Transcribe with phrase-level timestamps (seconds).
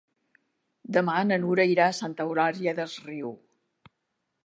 [0.97, 3.33] Demà na Nura irà a Santa Eulària des Riu.